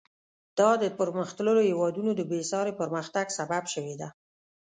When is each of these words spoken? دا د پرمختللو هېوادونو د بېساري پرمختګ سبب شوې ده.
دا 0.59 0.69
د 0.81 0.83
پرمختللو 0.99 1.61
هېوادونو 1.69 2.11
د 2.15 2.21
بېساري 2.31 2.73
پرمختګ 2.81 3.25
سبب 3.37 3.63
شوې 3.73 3.95
ده. 4.01 4.09